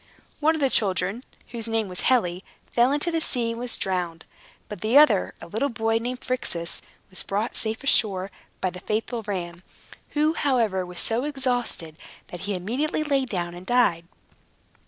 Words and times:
One 0.39 0.55
of 0.55 0.61
the 0.61 0.71
children, 0.71 1.23
whose 1.49 1.67
name 1.67 1.87
was 1.87 1.99
Helle, 2.01 2.39
fell 2.71 2.91
into 2.91 3.11
the 3.11 3.21
sea 3.21 3.51
and 3.51 3.59
was 3.59 3.77
drowned. 3.77 4.25
But 4.67 4.81
the 4.81 4.97
other 4.97 5.35
(a 5.39 5.45
little 5.45 5.69
boy, 5.69 5.99
named 5.99 6.21
Phrixus) 6.23 6.81
was 7.11 7.21
brought 7.21 7.55
safe 7.55 7.83
ashore 7.83 8.31
by 8.61 8.71
the 8.71 8.79
faithful 8.79 9.21
ram, 9.21 9.61
who, 10.17 10.33
however, 10.33 10.87
was 10.87 10.99
so 10.99 11.23
exhausted 11.25 11.97
that 12.29 12.39
he 12.49 12.55
immediately 12.55 13.03
lay 13.03 13.25
down 13.25 13.53
and 13.53 13.63
died. 13.67 14.05